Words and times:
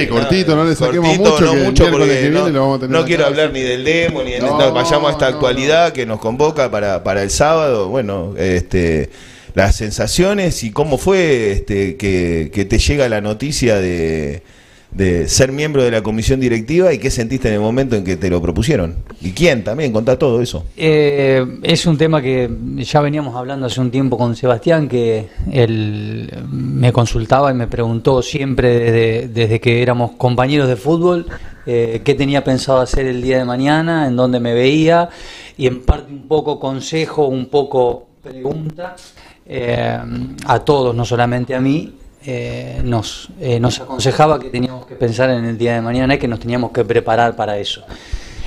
Sí, 0.00 0.06
cortito, 0.06 0.56
no 0.56 0.64
le 0.64 0.74
saquemos 0.74 1.16
cortito, 1.16 1.30
mucho, 1.30 1.44
no 1.44 1.52
que 1.52 1.64
mucho 1.64 1.90
porque 1.90 2.06
que 2.06 2.20
viene 2.22 2.30
no, 2.30 2.48
lo 2.48 2.60
vamos 2.60 2.76
a 2.78 2.80
tener 2.80 3.00
no 3.00 3.06
quiero 3.06 3.26
hablar 3.26 3.52
ni 3.52 3.60
del 3.60 3.84
demo 3.84 4.22
ni 4.22 4.32
de 4.32 4.40
No, 4.40 4.72
vayamos 4.72 5.08
a 5.08 5.12
esta 5.12 5.26
actualidad 5.26 5.92
que 5.92 6.06
nos 6.06 6.20
convoca 6.20 6.70
para, 6.70 7.02
para 7.04 7.22
el 7.22 7.30
sábado. 7.30 7.88
Bueno, 7.88 8.34
este 8.36 9.10
las 9.54 9.76
sensaciones 9.76 10.62
y 10.62 10.70
cómo 10.70 10.98
fue 10.98 11.52
este 11.52 11.96
que, 11.96 12.50
que 12.52 12.64
te 12.64 12.78
llega 12.78 13.08
la 13.08 13.20
noticia 13.20 13.76
de, 13.80 14.42
de 14.90 15.28
ser 15.28 15.52
miembro 15.52 15.84
de 15.84 15.90
la 15.90 16.02
comisión 16.02 16.40
directiva 16.40 16.92
y 16.92 16.98
qué 16.98 17.10
sentiste 17.10 17.48
en 17.48 17.54
el 17.54 17.60
momento 17.60 17.94
en 17.94 18.04
que 18.04 18.16
te 18.16 18.30
lo 18.30 18.40
propusieron. 18.40 18.96
¿Y 19.20 19.32
quién 19.32 19.62
también? 19.62 19.92
Contá 19.92 20.18
todo 20.18 20.40
eso. 20.40 20.64
Eh, 20.76 21.44
es 21.62 21.86
un 21.86 21.98
tema 21.98 22.22
que 22.22 22.50
ya 22.78 23.00
veníamos 23.00 23.36
hablando 23.36 23.66
hace 23.66 23.80
un 23.80 23.90
tiempo 23.90 24.16
con 24.16 24.34
Sebastián, 24.34 24.88
que 24.88 25.28
él 25.52 26.32
me 26.50 26.92
consultaba 26.92 27.50
y 27.50 27.54
me 27.54 27.66
preguntó 27.66 28.22
siempre 28.22 29.28
desde, 29.28 29.60
que 29.60 29.82
éramos 29.82 30.12
compañeros 30.12 30.68
de 30.68 30.76
fútbol 30.76 31.26
eh, 31.66 32.00
qué 32.02 32.14
tenía 32.14 32.42
pensado 32.42 32.80
hacer 32.80 33.06
el 33.06 33.20
día 33.20 33.38
de 33.38 33.44
mañana, 33.44 34.06
en 34.06 34.16
dónde 34.16 34.40
me 34.40 34.54
veía 34.54 35.10
y 35.58 35.66
en 35.66 35.82
parte 35.82 36.10
un 36.10 36.26
poco 36.26 36.58
consejo, 36.58 37.26
un 37.26 37.46
poco 37.46 38.06
pregunta 38.22 38.96
eh, 39.44 39.98
a 40.46 40.58
todos, 40.60 40.94
no 40.94 41.04
solamente 41.04 41.54
a 41.54 41.60
mí. 41.60 41.92
Eh, 42.24 42.80
nos, 42.84 43.28
eh, 43.40 43.60
nos 43.60 43.80
aconsejaba 43.80 44.40
que 44.40 44.50
teníamos 44.50 44.86
que 44.86 44.96
pensar 44.96 45.30
en 45.30 45.44
el 45.44 45.56
día 45.56 45.74
de 45.74 45.80
mañana 45.80 46.14
y 46.14 46.18
que 46.18 46.26
nos 46.26 46.40
teníamos 46.40 46.72
que 46.72 46.84
preparar 46.84 47.36
para 47.36 47.58
eso. 47.58 47.84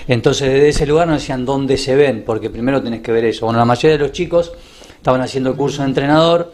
Entonces 0.07 0.51
desde 0.51 0.69
ese 0.69 0.85
lugar 0.85 1.07
nos 1.07 1.21
decían 1.21 1.45
dónde 1.45 1.77
se 1.77 1.95
ven, 1.95 2.23
porque 2.25 2.49
primero 2.49 2.81
tenés 2.81 3.01
que 3.01 3.11
ver 3.11 3.25
eso. 3.25 3.45
Bueno, 3.45 3.59
la 3.59 3.65
mayoría 3.65 3.97
de 3.97 4.03
los 4.03 4.11
chicos 4.11 4.51
estaban 4.95 5.21
haciendo 5.21 5.51
el 5.51 5.55
curso 5.55 5.83
de 5.83 5.87
entrenador, 5.87 6.53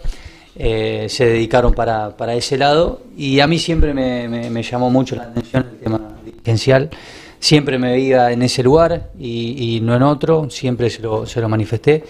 eh, 0.56 1.08
se 1.10 1.26
dedicaron 1.26 1.74
para, 1.74 2.34
ese 2.36 2.58
lado 2.58 3.02
y 3.16 3.40
a 3.40 3.48
mí 3.48 3.58
siempre 3.58 3.94
me, 3.94 4.64
llamó 4.64 4.90
mucho 4.90 5.16
la 5.16 5.24
atención 5.24 5.66
el 5.72 5.78
tema 5.80 6.00
dirigencial. 6.24 6.90
Siempre 7.40 7.78
me 7.78 7.92
veía 7.92 8.32
en 8.32 8.42
ese 8.42 8.64
lugar 8.64 9.10
y, 9.20 9.80
no 9.82 9.96
en 9.96 10.04
otro, 10.04 10.50
siempre 10.50 10.90
se 10.90 11.02
lo, 11.02 11.26
se 11.26 11.40
lo 11.42 11.50
manifesté 11.50 12.04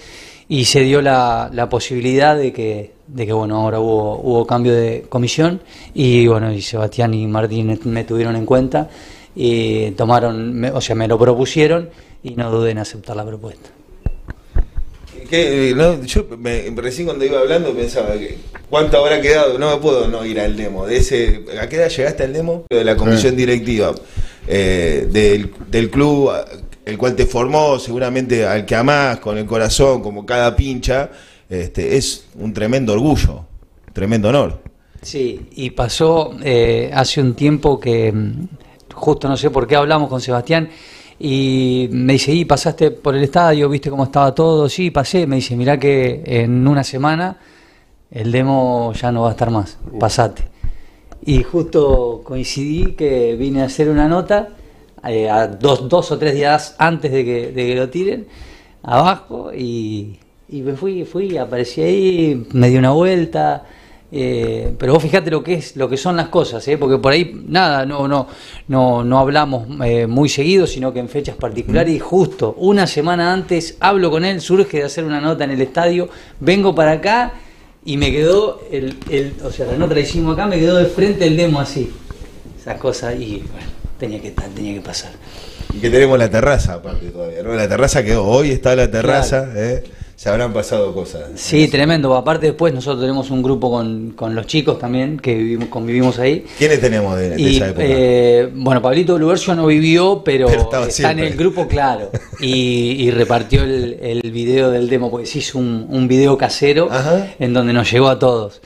y 0.49 0.65
se 0.65 0.81
dio 0.81 1.01
la 1.01 1.67
posibilidad 1.69 2.37
de 2.37 2.51
que, 2.51 2.96
de 3.07 3.25
que 3.25 3.33
bueno, 3.33 3.55
ahora 3.57 3.79
hubo, 3.79 4.19
hubo 4.21 4.45
cambio 4.45 4.73
de 4.75 5.05
comisión 5.09 5.61
y 5.93 6.27
bueno, 6.27 6.51
y 6.51 6.61
Sebastián 6.61 7.13
y 7.13 7.25
Martín 7.27 7.79
me 7.85 8.03
tuvieron 8.03 8.35
en 8.35 8.45
cuenta 8.45 8.89
y 9.35 9.91
tomaron, 9.91 10.53
me- 10.53 10.71
o 10.71 10.81
sea, 10.81 10.95
me 10.95 11.07
lo 11.07 11.17
propusieron 11.17 11.89
y 12.23 12.31
no 12.31 12.51
dudé 12.51 12.71
en 12.71 12.79
aceptar 12.79 13.15
la 13.15 13.25
propuesta. 13.25 13.69
¿Qué? 15.29 15.71
Eh, 15.71 15.75
no, 15.75 16.01
yo 16.03 16.25
me- 16.37 16.69
recién 16.75 17.05
cuando 17.07 17.25
iba 17.25 17.39
hablando 17.39 17.73
pensaba 17.73 18.13
que 18.13 18.37
cuánto 18.69 18.97
habrá 18.97 19.19
quedado, 19.21 19.57
no 19.59 19.75
me 19.75 19.81
puedo 19.81 20.07
no 20.07 20.25
ir 20.25 20.39
al 20.39 20.55
demo. 20.55 20.85
De 20.85 20.97
ese, 20.97 21.43
¿A 21.61 21.67
qué 21.67 21.75
edad 21.77 21.89
llegaste 21.89 22.23
al 22.23 22.33
demo? 22.33 22.63
De 22.69 22.83
la 22.83 22.95
comisión 22.95 23.35
directiva 23.35 23.93
eh, 24.47 25.07
del, 25.11 25.51
del 25.69 25.89
club 25.89 26.31
el 26.85 26.97
cual 26.97 27.15
te 27.17 27.25
formó, 27.25 27.77
seguramente 27.79 28.45
al 28.45 28.65
que 28.65 28.73
amás 28.75 29.19
con 29.19 29.37
el 29.37 29.45
corazón, 29.45 30.01
como 30.01 30.25
cada 30.25 30.55
pincha, 30.55 31.09
este, 31.49 31.97
es 31.97 32.27
un 32.35 32.53
tremendo 32.53 32.93
orgullo, 32.93 33.45
un 33.87 33.93
tremendo 33.93 34.29
honor. 34.29 34.59
Sí, 35.01 35.49
y 35.55 35.69
pasó 35.71 36.35
eh, 36.43 36.91
hace 36.93 37.21
un 37.21 37.33
tiempo 37.35 37.79
que 37.79 38.11
mm, 38.11 38.47
justo 38.93 39.27
no 39.27 39.37
sé 39.37 39.49
por 39.49 39.67
qué 39.67 39.75
hablamos 39.75 40.09
con 40.09 40.19
Sebastián 40.19 40.69
y 41.19 41.87
me 41.91 42.13
dice, 42.13 42.31
y 42.33 42.45
pasaste 42.45 42.91
por 42.91 43.15
el 43.15 43.23
estadio, 43.23 43.69
viste 43.69 43.89
cómo 43.89 44.03
estaba 44.03 44.33
todo, 44.35 44.69
sí, 44.69 44.91
pasé, 44.91 45.25
me 45.25 45.37
dice, 45.37 45.55
mirá 45.55 45.79
que 45.79 46.21
en 46.25 46.67
una 46.67 46.83
semana 46.83 47.37
el 48.11 48.31
demo 48.31 48.93
ya 48.93 49.11
no 49.11 49.23
va 49.23 49.29
a 49.29 49.31
estar 49.31 49.49
más, 49.49 49.77
pasate. 49.99 50.43
Y 51.25 51.43
justo 51.43 52.21
coincidí 52.23 52.93
que 52.93 53.35
vine 53.35 53.61
a 53.63 53.65
hacer 53.65 53.89
una 53.89 54.07
nota 54.07 54.49
eh, 55.03 55.29
a 55.29 55.47
dos, 55.47 55.89
dos 55.89 56.11
o 56.11 56.17
tres 56.17 56.35
días 56.35 56.75
antes 56.77 57.11
de 57.11 57.25
que, 57.25 57.51
de 57.51 57.67
que 57.67 57.75
lo 57.75 57.89
tiren, 57.89 58.27
abajo, 58.83 59.51
y, 59.53 60.19
y 60.49 60.61
me 60.61 60.73
fui, 60.73 61.03
fui, 61.03 61.37
aparecí 61.37 61.81
ahí, 61.81 62.47
me 62.53 62.69
di 62.69 62.77
una 62.77 62.91
vuelta, 62.91 63.65
eh, 64.09 64.73
pero 64.77 64.93
vos 64.93 65.03
fijate 65.03 65.29
lo 65.29 65.43
que 65.43 65.55
es, 65.55 65.75
lo 65.75 65.89
que 65.89 65.97
son 65.97 66.15
las 66.15 66.29
cosas, 66.29 66.65
¿eh? 66.69 66.77
porque 66.77 66.97
por 66.97 67.11
ahí 67.11 67.43
nada, 67.47 67.85
no, 67.85 68.07
no, 68.07 68.27
no, 68.69 69.03
no 69.03 69.19
hablamos 69.19 69.67
eh, 69.83 70.07
muy 70.07 70.29
seguido, 70.29 70.65
sino 70.65 70.93
que 70.93 70.99
en 70.99 71.09
fechas 71.09 71.35
particulares 71.35 71.93
y 71.93 71.99
justo 71.99 72.55
una 72.59 72.87
semana 72.87 73.33
antes 73.33 73.75
hablo 73.81 74.09
con 74.09 74.23
él, 74.23 74.39
surge 74.39 74.77
de 74.77 74.83
hacer 74.83 75.03
una 75.03 75.19
nota 75.19 75.43
en 75.43 75.51
el 75.51 75.61
estadio, 75.61 76.07
vengo 76.39 76.73
para 76.73 76.93
acá 76.93 77.33
y 77.83 77.97
me 77.97 78.11
quedó 78.11 78.61
el, 78.71 78.97
el 79.09 79.33
o 79.43 79.51
sea, 79.51 79.65
la 79.65 79.77
nota 79.77 79.95
la 79.95 79.99
hicimos 79.99 80.35
acá, 80.35 80.47
me 80.47 80.59
quedó 80.59 80.77
de 80.77 80.85
frente 80.85 81.27
el 81.27 81.35
demo 81.35 81.59
así, 81.59 81.91
esas 82.57 82.79
cosas 82.79 83.19
y 83.19 83.43
bueno, 83.51 83.67
tenía 83.99 84.21
que 84.21 84.29
estar, 84.29 84.47
tenía 84.51 84.73
que 84.73 84.81
pasar. 84.81 85.11
Y 85.73 85.79
que 85.79 85.89
tenemos 85.89 86.17
la 86.17 86.29
terraza 86.29 86.75
aparte 86.75 87.07
todavía, 87.07 87.43
¿no? 87.43 87.53
La 87.53 87.67
terraza 87.67 88.01
quedó, 88.01 88.23
hoy 88.25 88.51
está 88.51 88.73
la 88.77 88.89
terraza, 88.89 89.49
¿eh? 89.53 89.83
Se 90.17 90.29
habrán 90.29 90.51
pasado 90.51 90.95
cosas. 90.95 91.25
Sí, 91.35 91.67
tremendo. 91.67 92.15
Aparte 92.15 92.47
después 92.47 92.73
nosotros 92.73 93.01
tenemos 93.01 93.29
un 93.29 93.43
grupo 93.43 93.69
con, 93.69 94.13
con 94.15 94.33
los 94.33 94.47
chicos 94.47 94.79
también 94.79 95.19
que 95.19 95.35
vivimos, 95.35 95.69
convivimos 95.69 96.17
ahí. 96.17 96.43
¿Quiénes 96.57 96.81
tenemos 96.81 97.15
de, 97.15 97.29
de 97.29 97.39
Y, 97.41 97.57
esa 97.57 97.67
época? 97.67 97.83
eh, 97.85 98.49
bueno, 98.51 98.81
Pablito 98.81 99.15
Lubercio 99.19 99.53
no 99.53 99.67
vivió, 99.67 100.23
pero, 100.25 100.49
está 100.87 101.11
en 101.11 101.19
el 101.19 101.35
grupo, 101.37 101.67
claro. 101.67 102.09
Y, 102.41 102.95
y 102.99 103.11
repartió 103.11 103.63
el, 103.63 103.99
el 104.01 104.31
video 104.31 104.71
del 104.71 104.89
demo, 104.89 105.11
porque 105.11 105.27
se 105.27 105.37
hizo 105.37 105.59
un, 105.59 105.85
un 105.87 106.07
video 106.07 106.35
casero 106.35 106.89
Ajá. 106.91 107.35
en 107.37 107.53
donde 107.53 107.73
nos 107.73 107.91
llegó 107.91 108.07
a 108.09 108.17
todos. 108.17 108.59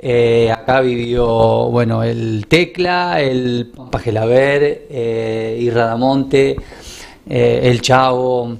Eh, 0.00 0.50
acá 0.50 0.80
vivió, 0.80 1.24
bueno, 1.70 2.02
el 2.02 2.46
Tecla, 2.48 3.20
el 3.22 3.70
Pampa 3.74 4.00
Gelaber, 4.00 4.86
eh, 4.90 5.56
Irradamonte, 5.60 6.56
eh, 7.30 7.60
el 7.62 7.80
Chavo, 7.80 8.56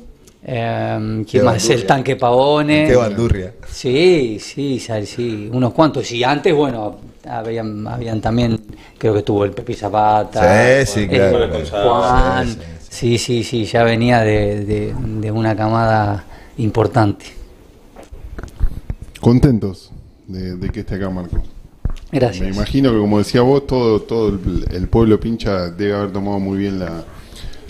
eh, 0.46 1.24
¿quién 1.30 1.44
más? 1.44 1.68
bandurria. 1.68 1.74
El 1.74 1.86
Tanque 1.86 2.16
Pavone. 2.16 2.86
Qué 2.86 2.96
bandurria. 2.96 3.52
Sí, 3.68 4.38
sí, 4.40 4.78
sí, 4.78 5.06
sí, 5.06 5.50
unos 5.52 5.72
cuantos. 5.72 6.10
Y 6.12 6.24
antes, 6.24 6.54
bueno, 6.54 6.98
habían, 7.28 7.86
habían 7.86 8.20
también, 8.20 8.60
creo 8.98 9.12
que 9.12 9.18
estuvo 9.20 9.44
el 9.44 9.50
Pepi 9.52 9.74
Zapata. 9.74 10.84
Sí, 10.86 10.92
sí, 11.02 11.08
claro. 11.08 11.48
Juan. 11.70 12.48
Sí, 12.48 12.56
Sí, 12.88 13.18
sí, 13.18 13.44
sí, 13.44 13.64
ya 13.66 13.84
venía 13.84 14.20
de, 14.20 14.64
de- 14.64 14.94
de 15.20 15.30
una 15.30 15.54
camada 15.54 16.24
importante. 16.56 17.26
Contentos 19.20 19.90
de, 20.26 20.56
de 20.56 20.68
que 20.70 20.80
esté 20.80 20.94
acá, 20.96 21.10
Marco. 21.10 21.42
Me 22.12 22.18
Gracias. 22.20 22.48
imagino 22.56 22.92
que, 22.92 22.98
como 22.98 23.18
decía 23.18 23.42
vos, 23.42 23.66
todo, 23.66 24.00
todo 24.02 24.28
el, 24.30 24.66
el 24.70 24.88
pueblo 24.88 25.18
pincha 25.20 25.70
debe 25.70 25.94
haber 25.94 26.12
tomado 26.12 26.38
muy 26.38 26.58
bien 26.58 26.78
la, 26.78 27.04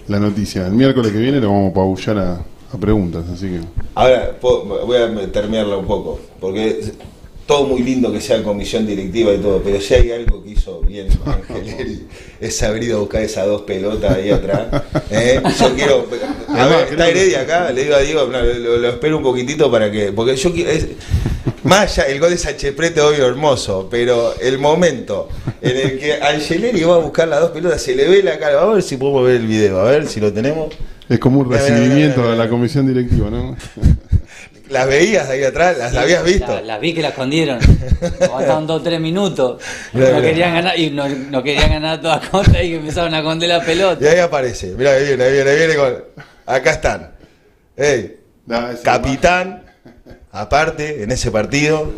la 0.08 0.20
noticia. 0.20 0.66
El 0.66 0.74
miércoles 0.74 1.10
que 1.12 1.18
viene 1.18 1.40
lo 1.40 1.48
vamos 1.50 1.70
a 1.70 1.74
pabullar 1.74 2.18
a, 2.18 2.40
a 2.76 2.80
preguntas, 2.80 3.24
así 3.32 3.48
que. 3.48 3.60
Ahora 3.94 4.36
voy 4.40 4.96
a 4.96 5.32
terminarla 5.32 5.76
un 5.76 5.86
poco, 5.86 6.20
porque 6.40 6.80
todo 7.46 7.64
muy 7.64 7.82
lindo 7.82 8.12
que 8.12 8.20
sea 8.20 8.42
comisión 8.42 8.86
directiva 8.86 9.32
y 9.32 9.38
todo, 9.38 9.60
pero 9.62 9.80
si 9.80 9.94
hay 9.94 10.10
algo 10.10 10.42
que 10.42 10.50
hizo 10.50 10.80
bien 10.80 11.06
Angeleri 11.48 12.06
es 12.40 12.60
haber 12.64 12.82
ido 12.82 12.96
a 12.96 13.00
buscar 13.00 13.22
esas 13.22 13.46
dos 13.46 13.62
pelotas 13.62 14.16
ahí 14.16 14.30
atrás. 14.30 14.82
¿eh? 15.10 15.40
Yo 15.60 15.74
quiero. 15.74 16.06
A 16.48 16.66
ver, 16.66 16.88
está 16.90 17.08
Heredia 17.08 17.42
acá, 17.42 17.70
le 17.70 17.82
digo 17.84 17.94
a 17.96 17.98
Diego, 18.00 18.26
no, 18.28 18.40
lo, 18.42 18.78
lo 18.78 18.88
espero 18.88 19.18
un 19.18 19.22
poquitito 19.22 19.70
para 19.70 19.90
que. 19.90 20.10
Porque 20.12 20.34
yo 20.36 20.52
quiero. 20.52 20.70
es- 20.70 20.86
más 21.62 21.98
allá, 21.98 22.08
el 22.08 22.20
gol 22.20 22.30
de 22.30 22.38
Sánchez 22.38 22.72
Prete, 22.74 23.00
obvio, 23.00 23.26
hermoso, 23.26 23.88
pero 23.90 24.34
el 24.40 24.58
momento 24.58 25.28
en 25.60 25.76
el 25.76 25.98
que 25.98 26.14
Angeleri 26.14 26.82
va 26.84 26.94
a 26.94 26.98
buscar 26.98 27.26
las 27.28 27.40
dos 27.40 27.50
pelotas, 27.50 27.82
se 27.82 27.94
le 27.96 28.08
ve 28.08 28.22
la 28.22 28.38
cara. 28.38 28.56
Vamos 28.56 28.70
a 28.70 28.74
ver 28.74 28.82
si 28.84 28.96
podemos 28.96 29.24
ver 29.24 29.36
el 29.36 29.46
video, 29.46 29.80
a 29.80 29.84
ver 29.90 30.06
si 30.06 30.20
lo 30.20 30.32
tenemos. 30.32 30.72
Es 31.08 31.18
como 31.20 31.40
un 31.40 31.50
recibimiento 31.52 32.30
de 32.30 32.36
la 32.36 32.48
comisión 32.48 32.86
directiva, 32.86 33.30
¿no? 33.30 33.56
¿Las 34.68 34.88
veías 34.88 35.28
ahí 35.28 35.44
atrás? 35.44 35.78
¿Las 35.78 35.92
Sí, 35.92 35.96
habías 35.98 36.24
visto? 36.24 36.52
la- 36.52 36.60
Las 36.62 36.80
vi 36.80 36.92
que 36.92 37.00
la 37.02 37.08
escondieron. 37.10 37.60
Faltaban 38.30 38.66
dos 38.66 38.80
o 38.80 38.82
tres 38.82 39.00
minutos. 39.00 39.62
Mirá, 39.92 40.08
no 40.10 40.16
mirá. 40.16 40.28
querían 40.28 40.54
ganar, 40.54 40.76
y 40.78 40.90
no, 40.90 41.08
no 41.08 41.42
querían 41.42 41.70
ganar 41.70 42.00
toda 42.00 42.20
contra 42.20 42.60
y 42.64 42.70
que 42.70 42.76
empezaron 42.78 43.14
a 43.14 43.18
esconder 43.18 43.48
la 43.48 43.58
Y 43.58 43.60
pelota. 43.60 44.10
ahí 44.10 44.18
aparece. 44.18 44.74
Mira, 44.76 44.90
ahí 44.92 45.04
viene, 45.06 45.22
ahí 45.24 45.32
viene, 45.34 45.50
ahí 45.50 45.56
viene 45.58 45.74
con. 45.76 45.94
Acá 46.46 46.70
están. 46.72 47.10
Ey, 47.76 48.16
capitán, 48.82 49.62
aparte, 50.32 51.04
en 51.04 51.12
ese 51.12 51.30
partido. 51.30 51.92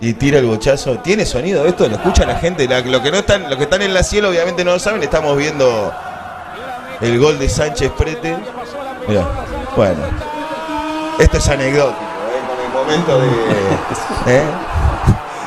Y 0.00 0.12
tira 0.14 0.38
el 0.38 0.46
bochazo. 0.46 0.98
¿Tiene 1.00 1.24
sonido 1.26 1.66
esto? 1.66 1.86
¿Lo 1.88 1.96
escucha 1.96 2.24
la 2.26 2.36
gente? 2.38 2.66
La- 2.68 2.80
lo 2.80 3.02
que 3.02 3.10
no 3.10 3.18
están, 3.18 3.44
los 3.50 3.56
que 3.56 3.64
están 3.64 3.82
en 3.82 3.92
la 3.92 4.02
cielo 4.02 4.28
obviamente 4.30 4.64
no 4.64 4.72
lo 4.72 4.78
saben. 4.78 5.02
Estamos 5.02 5.36
viendo 5.36 5.92
el 7.00 7.18
gol 7.18 7.38
de 7.38 7.48
Sánchez 7.48 7.90
Prete. 7.96 8.36
Bueno. 9.76 10.02
Esto 11.18 11.38
es 11.38 11.48
anecdótico, 11.48 11.98
¿eh? 11.98 12.46
con 12.46 12.60
el 12.60 12.72
momento 12.72 13.20
de. 13.20 13.26
¿eh? 14.36 14.42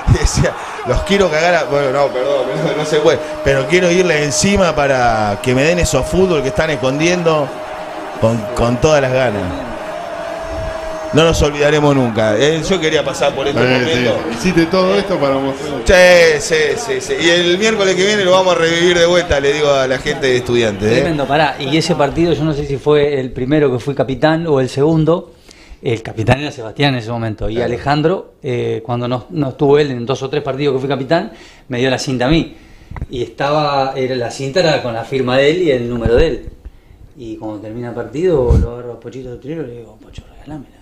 Decía, 0.19 0.51
los 0.87 1.01
quiero 1.03 1.29
cagar 1.29 1.53
a. 1.55 1.63
Bueno, 1.65 1.91
no, 1.91 2.07
perdón, 2.07 2.47
no, 2.65 2.77
no 2.77 2.85
se 2.85 2.99
puede. 2.99 3.19
Pero 3.43 3.67
quiero 3.67 3.91
irle 3.91 4.23
encima 4.23 4.73
para 4.73 5.37
que 5.43 5.53
me 5.53 5.63
den 5.63 5.77
esos 5.77 6.05
fútbol 6.07 6.41
que 6.41 6.47
están 6.47 6.71
escondiendo 6.71 7.47
con, 8.19 8.37
con 8.55 8.77
todas 8.77 9.01
las 9.01 9.13
ganas. 9.13 9.68
No 11.13 11.23
nos 11.23 11.41
olvidaremos 11.41 11.95
nunca. 11.95 12.37
Eh, 12.37 12.61
yo 12.69 12.79
quería 12.79 13.03
pasar 13.03 13.33
por 13.33 13.47
este 13.47 13.59
Eh, 13.59 13.79
momento. 13.79 14.15
sí. 14.29 14.35
Hiciste 14.37 14.65
todo 14.67 14.95
esto 14.95 15.19
para 15.19 15.39
mostrar. 15.39 15.81
Sí, 15.85 16.39
sí, 16.39 16.55
sí, 16.77 17.01
sí. 17.01 17.13
Y 17.19 17.29
el 17.29 17.57
miércoles 17.57 17.95
que 17.95 18.05
viene 18.05 18.23
lo 18.23 18.31
vamos 18.31 18.55
a 18.55 18.59
revivir 18.59 18.97
de 18.97 19.07
vuelta, 19.07 19.39
le 19.39 19.53
digo 19.53 19.71
a 19.71 19.87
la 19.87 19.97
gente 19.97 20.27
de 20.27 20.37
estudiantes. 20.37 20.87
¿eh? 20.91 20.95
Tremendo, 21.01 21.25
pará. 21.25 21.55
Y 21.59 21.75
ese 21.75 21.95
partido, 21.95 22.33
yo 22.33 22.43
no 22.43 22.53
sé 22.53 22.65
si 22.67 22.77
fue 22.77 23.19
el 23.19 23.31
primero 23.31 23.71
que 23.71 23.79
fui 23.79 23.95
capitán 23.95 24.45
o 24.45 24.59
el 24.59 24.69
segundo. 24.69 25.33
El 25.81 26.03
capitán 26.03 26.41
era 26.41 26.51
Sebastián 26.51 26.93
en 26.93 26.99
ese 26.99 27.09
momento. 27.09 27.49
Y 27.49 27.59
Alejandro, 27.61 28.33
eh, 28.43 28.81
cuando 28.85 29.07
no, 29.07 29.25
no 29.31 29.49
estuvo 29.49 29.79
él 29.79 29.89
en 29.91 30.05
dos 30.05 30.21
o 30.21 30.29
tres 30.29 30.43
partidos 30.43 30.75
que 30.75 30.79
fui 30.81 30.89
capitán, 30.89 31.31
me 31.69 31.79
dio 31.79 31.89
la 31.89 31.97
cinta 31.97 32.25
a 32.25 32.29
mí. 32.29 32.53
Y 33.09 33.23
estaba, 33.23 33.93
era, 33.95 34.15
la 34.15 34.29
cinta 34.29 34.59
era 34.59 34.83
con 34.83 34.93
la 34.93 35.05
firma 35.05 35.37
de 35.37 35.49
él 35.49 35.61
y 35.63 35.71
el 35.71 35.89
número 35.89 36.15
de 36.15 36.27
él. 36.27 36.49
Y 37.17 37.35
cuando 37.37 37.59
termina 37.61 37.89
el 37.89 37.95
partido, 37.95 38.55
lo 38.61 38.71
agarro 38.73 38.93
a 38.93 38.99
Pochito 38.99 39.31
de 39.31 39.37
Trinero 39.37 39.63
y 39.63 39.67
le 39.67 39.77
digo, 39.79 39.97
Pocho, 40.01 40.21
regalámela. 40.37 40.78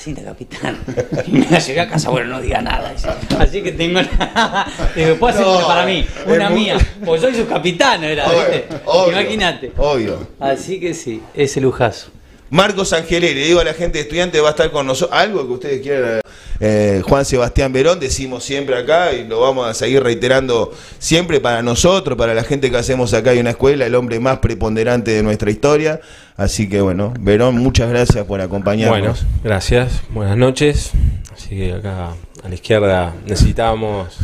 Cinta 0.00 0.22
capitán. 0.24 0.78
Y 1.26 1.32
me 1.32 1.46
la 1.50 1.58
llevé 1.58 1.80
a 1.80 1.88
casa, 1.88 2.08
bueno, 2.08 2.28
no 2.30 2.40
diga 2.40 2.62
nada. 2.62 2.94
Así 3.38 3.62
que 3.62 3.72
tengo 3.72 4.00
la. 4.00 4.66
Digo, 4.96 5.16
¿puedo 5.16 5.34
hacer 5.34 5.46
No, 5.46 5.58
una 5.58 5.66
para 5.66 5.84
mí? 5.86 6.06
Una 6.26 6.48
muy- 6.48 6.60
mía. 6.60 6.78
Pues 7.04 7.20
soy 7.20 7.34
su 7.34 7.46
capitán, 7.46 8.02
era. 8.04 8.24
Imagínate. 9.08 9.72
Obvio. 9.76 10.26
Así 10.40 10.80
que 10.80 10.94
sí, 10.94 11.20
ese 11.34 11.60
lujazo. 11.60 12.08
Marcos 12.48 12.92
Angeleri, 12.94 13.34
le 13.34 13.46
digo 13.46 13.60
a 13.60 13.64
la 13.64 13.74
gente 13.74 13.98
de 13.98 14.02
estudiantes, 14.04 14.42
va 14.42 14.48
a 14.48 14.50
estar 14.50 14.70
con 14.70 14.86
nosotros. 14.86 15.16
Algo 15.18 15.46
que 15.46 15.52
ustedes 15.52 15.82
quieran, 15.82 16.20
eh, 16.60 17.02
Juan 17.06 17.24
Sebastián 17.24 17.72
Verón, 17.72 17.98
decimos 18.00 18.44
siempre 18.44 18.76
acá 18.76 19.12
y 19.12 19.26
lo 19.26 19.40
vamos 19.40 19.66
a 19.66 19.74
seguir 19.74 20.02
reiterando 20.02 20.72
siempre 20.98 21.40
para 21.40 21.62
nosotros, 21.62 22.18
para 22.18 22.34
la 22.34 22.44
gente 22.44 22.70
que 22.70 22.76
hacemos 22.76 23.14
acá 23.14 23.32
en 23.32 23.40
una 23.40 23.50
escuela, 23.50 23.86
el 23.86 23.94
hombre 23.94 24.20
más 24.20 24.38
preponderante 24.38 25.10
de 25.12 25.22
nuestra 25.22 25.50
historia. 25.50 26.00
Así 26.36 26.68
que 26.68 26.80
bueno, 26.80 27.14
Verón, 27.18 27.56
muchas 27.56 27.88
gracias 27.88 28.18
por 28.18 28.38
Bueno, 28.38 28.44
acompañarnos. 28.44 29.24
gracias, 29.42 30.02
buenas 30.10 30.36
noches. 30.36 30.90
Así 31.32 31.56
que 31.56 31.72
acá 31.72 32.10
a 32.44 32.48
la 32.48 32.54
izquierda 32.54 33.14
necesitábamos 33.26 34.18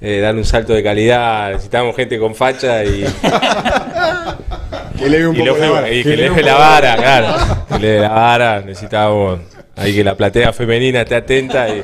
eh, 0.00 0.20
dar 0.20 0.34
un 0.36 0.44
salto 0.44 0.72
de 0.72 0.82
calidad, 0.82 1.50
necesitábamos 1.50 1.96
gente 1.96 2.18
con 2.18 2.34
facha 2.34 2.84
y, 2.84 3.04
Que 4.98 5.08
le 5.08 5.26
un 5.26 5.34
y 5.34 5.38
poco 5.40 5.58
la 5.58 5.70
vara. 5.70 5.90
y 5.90 6.02
Que 6.02 6.10
que 6.34 6.42
la 6.42 6.96
claro. 6.96 7.66
Que 7.68 7.78
le 7.78 7.88
dé 7.88 8.00
la 8.00 8.08
vara, 8.10 8.60
necesitábamos 8.60 9.40
ahí 9.80 9.94
que 9.94 10.04
la 10.04 10.16
platea 10.16 10.52
femenina 10.52 11.02
esté 11.02 11.14
atenta 11.16 11.68
y, 11.68 11.82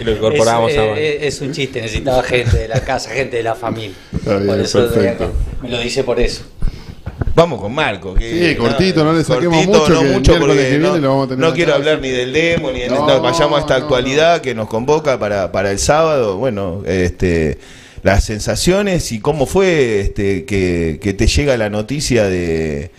y 0.00 0.04
lo 0.04 0.12
incorporamos 0.12 0.70
es, 0.70 0.78
a 0.78 0.84
eh, 0.84 0.88
mano. 0.88 1.00
eh, 1.00 1.18
es 1.26 1.40
un 1.40 1.52
chiste, 1.52 1.80
necesitaba 1.80 2.22
gente 2.22 2.58
de 2.58 2.68
la 2.68 2.80
casa, 2.80 3.10
gente 3.10 3.36
de 3.36 3.42
la 3.42 3.54
familia. 3.54 3.96
Está 4.14 4.36
bien, 4.36 4.46
por 4.46 4.60
eso 4.60 4.78
perfecto. 4.88 5.32
me 5.62 5.68
lo 5.68 5.78
dice 5.80 6.04
por 6.04 6.20
eso. 6.20 6.42
Vamos 7.34 7.60
con 7.60 7.72
Marco. 7.72 8.14
Que, 8.14 8.50
Sí, 8.50 8.56
cortito, 8.56 9.04
no 9.04 9.12
le 9.12 9.22
saquemos 9.22 9.64
cortito, 9.64 9.78
mucho, 9.78 9.94
no 9.94 10.00
que 10.00 10.06
mucho 10.08 10.32
miércoles 10.32 10.56
porque 10.56 10.70
que 10.70 10.78
no, 10.78 10.92
viene 10.92 11.00
lo 11.00 11.08
vamos 11.10 11.26
a 11.26 11.28
tener 11.28 11.44
no 11.48 11.54
quiero 11.54 11.74
hablar 11.74 12.00
ni 12.00 12.08
del 12.08 12.32
demo, 12.32 12.72
ni 12.72 12.80
del, 12.80 12.90
No, 12.90 13.06
no, 13.06 13.20
vayamos 13.22 13.58
a 13.58 13.60
esta 13.60 13.78
no, 13.78 13.84
actualidad 13.84 14.40
que 14.40 14.54
nos 14.54 14.68
convoca 14.68 15.18
para, 15.18 15.52
para 15.52 15.70
el 15.70 15.78
sábado. 15.78 16.36
Bueno, 16.36 16.82
este 16.86 17.58
las 18.02 18.24
sensaciones 18.24 19.10
y 19.12 19.20
cómo 19.20 19.46
fue 19.46 20.00
este, 20.00 20.44
que, 20.44 20.98
que 21.02 21.14
te 21.14 21.26
llega 21.26 21.56
la 21.56 21.68
noticia 21.68 22.28
de, 22.28 22.90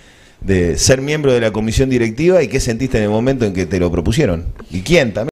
de 0.42 0.78
ser 0.78 1.02
miembro 1.02 1.34
de 1.34 1.42
la 1.42 1.52
comisión 1.52 1.90
directiva 1.90 2.42
y 2.42 2.48
qué 2.48 2.60
sentiste 2.60 2.98
en 2.98 3.04
el 3.04 3.10
momento 3.10 3.46
en 3.46 3.54
que 3.54 3.66
te 3.66 3.80
lo 3.80 3.92
propusieron. 3.92 4.46
¿Y 4.72 4.82
quién 4.82 5.14
también? 5.14 5.28